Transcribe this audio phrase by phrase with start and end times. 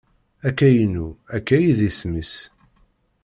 [0.47, 2.33] Akaynu, akka i disem-is.